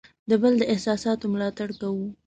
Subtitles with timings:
[0.29, 1.01] د بل د احساس
[1.33, 2.05] ملاتړ کوو.